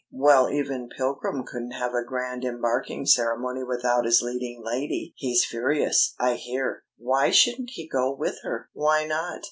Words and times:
"Well, 0.09 0.49
even 0.49 0.89
Pilgrim 0.89 1.43
couldn't 1.43 1.73
have 1.73 1.93
a 1.93 2.03
grand 2.03 2.43
embarking 2.43 3.05
ceremony 3.05 3.63
without 3.63 4.05
his 4.05 4.23
leading 4.23 4.63
lady! 4.65 5.13
He's 5.15 5.45
furious, 5.45 6.15
I 6.19 6.37
hear." 6.37 6.85
"Why 6.97 7.29
shouldn't 7.29 7.69
he 7.73 7.87
go 7.87 8.11
with 8.11 8.39
her?" 8.41 8.67
"Why 8.73 9.05
not? 9.05 9.39